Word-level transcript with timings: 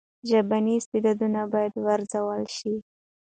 ژبني 0.29 0.73
استعدادونه 0.79 1.41
باید 1.53 1.73
وروزل 1.85 2.43
سي. 2.57 2.73